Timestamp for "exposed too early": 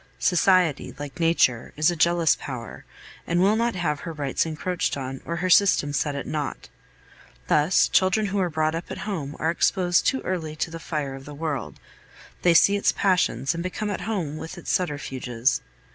9.51-10.55